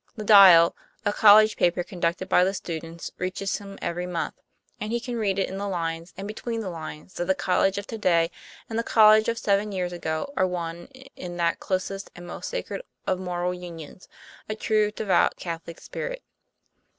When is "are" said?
10.35-10.47